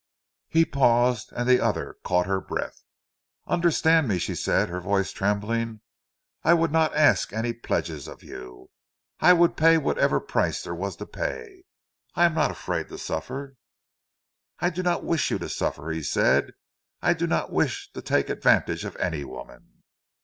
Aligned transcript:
He 0.49 0.65
paused, 0.65 1.31
and 1.35 1.47
the 1.47 1.59
other 1.59 1.97
caught 2.03 2.25
her 2.25 2.41
breath. 2.41 2.81
"Understand 3.45 4.07
me," 4.07 4.17
she 4.17 4.33
said, 4.33 4.67
her 4.67 4.79
voice 4.79 5.11
trembling. 5.11 5.81
"I 6.43 6.55
would 6.55 6.71
not 6.71 6.95
ask 6.95 7.31
any 7.31 7.53
pledges 7.53 8.07
of 8.07 8.23
you. 8.23 8.71
I 9.19 9.33
would 9.33 9.55
pay 9.55 9.77
whatever 9.77 10.19
price 10.19 10.63
there 10.63 10.73
was 10.73 10.95
to 10.95 11.05
pay—I 11.05 12.25
am 12.25 12.33
not 12.33 12.49
afraid 12.49 12.87
to 12.89 12.97
suffer." 12.97 13.57
"I 14.57 14.71
do 14.71 14.81
not 14.81 15.03
wish 15.03 15.29
you 15.29 15.37
to 15.37 15.47
suffer," 15.47 15.91
he 15.91 16.01
said. 16.01 16.53
"I 17.03 17.13
do 17.13 17.27
not 17.27 17.51
wish 17.51 17.91
to 17.91 18.01
take 18.01 18.27
advantage 18.31 18.83
of 18.83 18.95
any 18.95 19.23
woman." 19.23 19.83